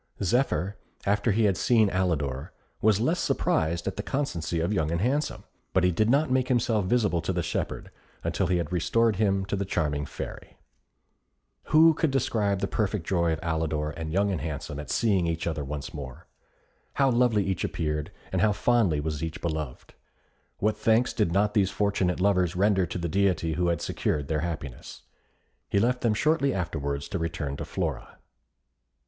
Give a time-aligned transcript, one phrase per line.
[0.23, 4.99] Zephyr, after he had seen Alidor, was less surprised at the constancy of Young and
[4.99, 5.43] Handsome;
[5.73, 7.91] but he did not make himself visible to the shepherd
[8.23, 10.57] until he had restored him to the charming Fairy.
[11.65, 15.45] Who could describe the perfect joy of Alidor and Young and Handsome at seeing each
[15.45, 16.25] other once more?
[16.93, 19.93] How lovely each appeared, and how fondly was each beloved!
[20.57, 24.39] What thanks did not these fortunate lovers render to the Deity who had secured their
[24.39, 25.03] happiness.
[25.69, 28.17] He left them shortly afterwards to return to Flora.